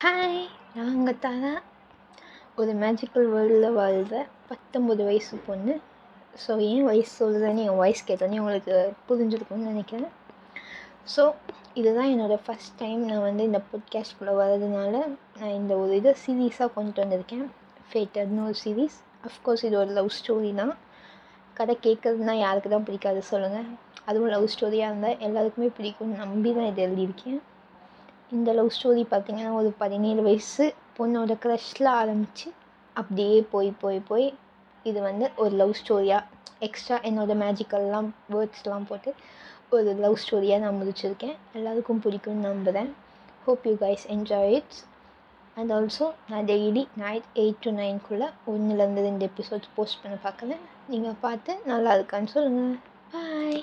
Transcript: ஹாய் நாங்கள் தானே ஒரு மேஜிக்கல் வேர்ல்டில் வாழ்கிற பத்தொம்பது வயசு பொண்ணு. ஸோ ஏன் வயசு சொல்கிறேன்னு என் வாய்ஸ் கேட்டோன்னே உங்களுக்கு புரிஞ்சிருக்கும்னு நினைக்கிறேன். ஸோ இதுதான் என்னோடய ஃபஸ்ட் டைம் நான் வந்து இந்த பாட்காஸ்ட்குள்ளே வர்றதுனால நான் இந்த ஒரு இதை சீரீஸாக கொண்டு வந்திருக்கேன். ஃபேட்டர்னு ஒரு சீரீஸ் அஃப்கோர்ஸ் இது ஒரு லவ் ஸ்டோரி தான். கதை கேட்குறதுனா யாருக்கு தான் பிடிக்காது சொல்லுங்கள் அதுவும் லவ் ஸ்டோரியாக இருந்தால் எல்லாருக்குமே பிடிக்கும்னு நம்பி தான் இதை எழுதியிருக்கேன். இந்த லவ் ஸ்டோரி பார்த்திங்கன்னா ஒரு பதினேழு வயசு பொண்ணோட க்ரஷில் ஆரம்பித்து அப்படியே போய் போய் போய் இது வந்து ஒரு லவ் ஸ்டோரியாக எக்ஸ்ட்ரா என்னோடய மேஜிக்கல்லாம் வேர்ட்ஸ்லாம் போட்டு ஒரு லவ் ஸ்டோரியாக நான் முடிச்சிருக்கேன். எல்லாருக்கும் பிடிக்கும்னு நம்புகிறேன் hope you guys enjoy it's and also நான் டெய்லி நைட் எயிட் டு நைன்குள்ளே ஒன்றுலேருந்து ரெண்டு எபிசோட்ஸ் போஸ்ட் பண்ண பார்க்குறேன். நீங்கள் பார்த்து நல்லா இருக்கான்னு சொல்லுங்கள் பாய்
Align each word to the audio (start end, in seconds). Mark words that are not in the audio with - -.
ஹாய் 0.00 0.36
நாங்கள் 0.74 1.16
தானே 1.22 1.50
ஒரு 2.60 2.72
மேஜிக்கல் 2.82 3.24
வேர்ல்டில் 3.32 3.76
வாழ்கிற 3.78 4.18
பத்தொம்பது 4.50 5.02
வயசு 5.08 5.36
பொண்ணு. 5.46 5.74
ஸோ 6.42 6.50
ஏன் 6.66 6.84
வயசு 6.88 7.10
சொல்கிறேன்னு 7.22 7.64
என் 7.68 7.80
வாய்ஸ் 7.80 8.02
கேட்டோன்னே 8.08 8.38
உங்களுக்கு 8.42 8.76
புரிஞ்சிருக்கும்னு 9.08 9.70
நினைக்கிறேன். 9.72 10.12
ஸோ 11.14 11.24
இதுதான் 11.80 12.12
என்னோடய 12.12 12.44
ஃபஸ்ட் 12.44 12.78
டைம் 12.82 13.02
நான் 13.10 13.26
வந்து 13.26 13.48
இந்த 13.50 13.62
பாட்காஸ்ட்குள்ளே 13.72 14.36
வர்றதுனால 14.42 14.94
நான் 15.40 15.56
இந்த 15.60 15.74
ஒரு 15.82 15.92
இதை 16.00 16.14
சீரீஸாக 16.22 16.70
கொண்டு 16.78 17.04
வந்திருக்கேன். 17.04 17.44
ஃபேட்டர்னு 17.90 18.46
ஒரு 18.48 18.58
சீரீஸ் 18.64 18.98
அஃப்கோர்ஸ் 19.30 19.66
இது 19.70 19.78
ஒரு 19.82 19.92
லவ் 20.00 20.14
ஸ்டோரி 20.20 20.54
தான். 20.62 20.74
கதை 21.60 21.76
கேட்குறதுனா 21.88 22.36
யாருக்கு 22.46 22.76
தான் 22.76 22.88
பிடிக்காது 22.90 23.28
சொல்லுங்கள் 23.34 23.68
அதுவும் 24.08 24.32
லவ் 24.36 24.52
ஸ்டோரியாக 24.56 24.92
இருந்தால் 24.92 25.20
எல்லாருக்குமே 25.28 25.70
பிடிக்கும்னு 25.80 26.24
நம்பி 26.24 26.52
தான் 26.58 26.72
இதை 26.72 26.82
எழுதியிருக்கேன். 26.88 27.40
இந்த 28.36 28.50
லவ் 28.52 28.74
ஸ்டோரி 28.76 29.02
பார்த்திங்கன்னா 29.10 29.52
ஒரு 29.52 29.70
பதினேழு 29.78 30.22
வயசு 30.22 30.64
பொண்ணோட 30.96 31.32
க்ரஷில் 31.44 31.88
ஆரம்பித்து 32.00 32.48
அப்படியே 32.96 33.36
போய் 33.52 33.70
போய் 33.82 34.00
போய் 34.08 34.26
இது 34.84 34.98
வந்து 35.02 35.26
ஒரு 35.36 35.54
லவ் 35.60 35.72
ஸ்டோரியாக 35.80 36.24
எக்ஸ்ட்ரா 36.66 36.96
என்னோடய 37.08 37.36
மேஜிக்கல்லாம் 37.42 38.08
வேர்ட்ஸ்லாம் 38.34 38.86
போட்டு 38.88 39.10
ஒரு 39.70 39.94
லவ் 39.94 40.18
ஸ்டோரியாக 40.24 40.62
நான் 40.64 40.78
முடிச்சிருக்கேன். 40.80 41.34
எல்லாருக்கும் 41.52 42.02
பிடிக்கும்னு 42.04 42.46
நம்புகிறேன் 42.50 42.90
hope 43.46 43.66
you 43.70 43.74
guys 43.84 44.06
enjoy 44.16 44.52
it's 44.58 44.82
and 45.54 45.72
also 45.72 46.06
நான் 46.30 46.46
டெய்லி 46.52 46.84
நைட் 47.04 47.28
எயிட் 47.42 47.60
டு 47.60 47.72
நைன்குள்ளே 47.80 48.28
ஒன்றுலேருந்து 48.52 49.06
ரெண்டு 49.08 49.28
எபிசோட்ஸ் 49.30 49.74
போஸ்ட் 49.74 50.02
பண்ண 50.02 50.18
பார்க்குறேன். 50.26 50.62
நீங்கள் 50.92 51.20
பார்த்து 51.26 51.54
நல்லா 51.72 51.92
இருக்கான்னு 51.98 52.34
சொல்லுங்கள் 52.36 52.78
பாய் 53.14 53.60